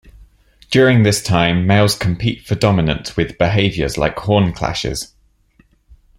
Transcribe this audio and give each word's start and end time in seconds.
During 0.71 1.03
this 1.03 1.21
time, 1.21 1.67
males 1.67 1.93
compete 1.93 2.43
for 2.47 2.55
dominance 2.55 3.15
with 3.15 3.37
behaviors 3.37 3.99
like 3.99 4.17
horn 4.17 4.51
clashes. 4.51 5.13